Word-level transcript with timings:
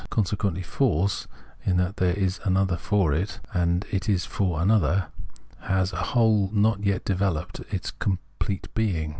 Consequently 0.09 0.63
force, 0.63 1.27
in 1.63 1.77
that 1.77 1.97
there 1.97 2.15
is 2.15 2.39
an 2.43 2.57
other 2.57 2.75
for 2.75 3.13
it, 3.13 3.39
and 3.53 3.85
it 3.91 4.09
is 4.09 4.25
for 4.25 4.59
an 4.59 4.71
other, 4.71 5.09
has 5.59 5.93
as 5.93 5.99
a 5.99 6.03
whole 6.15 6.49
not 6.53 6.83
yet 6.83 7.05
developed 7.05 7.59
its 7.69 7.91
complete 7.91 8.67
meaning. 8.75 9.09